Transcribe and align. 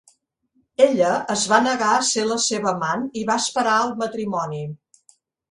Ella 0.85 1.11
es 1.33 1.43
va 1.51 1.59
negar 1.65 1.89
a 1.97 2.07
ser 2.07 2.23
la 2.31 2.39
seva 2.47 2.73
amant 2.73 3.05
i 3.23 3.27
va 3.29 3.37
esperar 3.43 3.77
al 3.83 3.95
matrimoni. 4.03 4.65